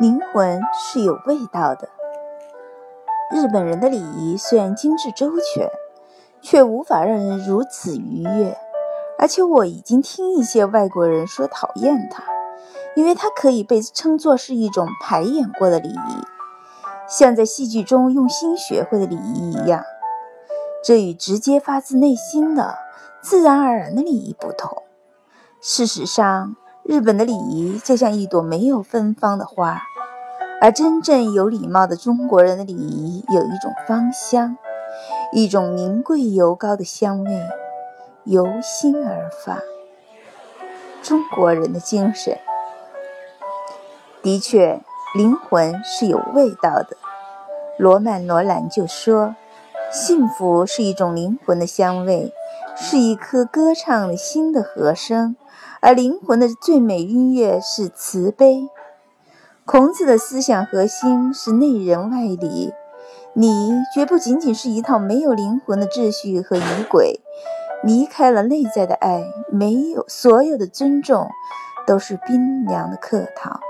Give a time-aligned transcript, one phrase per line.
[0.00, 1.90] 灵魂是有味道的。
[3.30, 5.70] 日本人的礼仪虽然精致周全，
[6.40, 8.56] 却无法让人如此愉悦。
[9.18, 12.24] 而且我已经听一些外国人说讨厌它，
[12.96, 16.24] 因为它可以被称作是一种排演过的礼仪，
[17.06, 19.84] 像在戏剧中用心学会的礼仪一样。
[20.82, 22.74] 这与直接发自内心的、
[23.20, 24.82] 自然而然的礼仪不同。
[25.60, 29.82] 事实上，日本的礼仪就像一朵没有芬芳的花，
[30.60, 34.56] 而真正有礼貌的中国人的礼仪有一种芳香，
[35.32, 37.48] 一种名贵油膏的香味，
[38.24, 39.58] 由心而发。
[41.02, 42.38] 中国人的精神，
[44.22, 44.80] 的确，
[45.14, 46.96] 灵魂是有味道的。
[47.78, 49.34] 罗曼·罗兰就说。
[49.92, 52.32] 幸福是一种灵魂的香味，
[52.76, 55.34] 是一颗歌唱的心的和声，
[55.80, 58.68] 而灵魂的最美音乐是慈悲。
[59.70, 62.74] 孔子的思想核心是内仁外礼，
[63.34, 67.20] 你绝不仅仅是一套没有灵魂的秩序和仪轨，
[67.84, 71.28] 离开了内在的爱，没有所有的尊重，
[71.86, 73.60] 都是冰凉的客套。